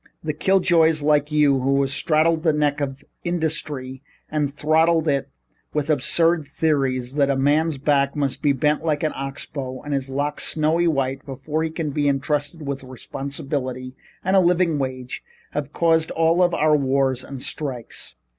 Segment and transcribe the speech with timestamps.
[0.23, 5.29] The killjoys like you who have straddled the neck of industry and throttled it
[5.75, 9.93] with absurd theories that a man's back must be bent like an ox bow and
[9.93, 13.93] his locks snowy white before he can be entrusted with responsibility
[14.23, 18.15] and a living wage, have caused all of our wars and strikes.